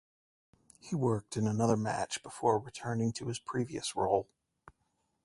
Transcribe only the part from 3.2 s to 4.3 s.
his previous role.